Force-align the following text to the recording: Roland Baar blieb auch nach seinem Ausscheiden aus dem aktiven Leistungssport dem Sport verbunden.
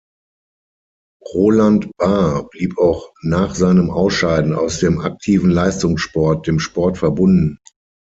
Roland 1.31 1.91
Baar 1.97 2.49
blieb 2.49 2.79
auch 2.79 3.13
nach 3.21 3.53
seinem 3.53 3.91
Ausscheiden 3.91 4.55
aus 4.55 4.79
dem 4.79 4.99
aktiven 4.99 5.51
Leistungssport 5.51 6.47
dem 6.47 6.57
Sport 6.59 6.97
verbunden. 6.97 7.59